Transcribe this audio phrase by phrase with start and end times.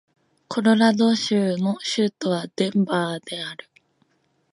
[0.47, 3.69] コロラド州の州都はデンバーである